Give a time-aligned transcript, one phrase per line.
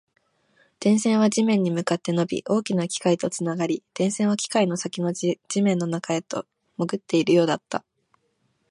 [0.79, 6.47] 電線は地面に向かって伸び、大きな機械とつながり、電線は機械の先の地面の中へと
[6.79, 7.85] 潜っているようだった